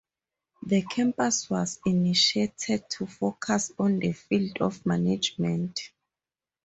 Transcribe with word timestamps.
The 0.63 0.81
campus 0.81 1.47
was 1.47 1.79
initiated 1.85 2.89
to 2.89 3.05
focus 3.05 3.71
on 3.77 3.99
the 3.99 4.13
field 4.13 4.57
of 4.59 4.83
management. 4.83 5.91